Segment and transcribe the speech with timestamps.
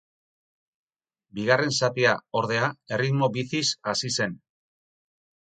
[1.39, 4.35] Bigarren zatia, ordea, erritmo bicis hasi zen.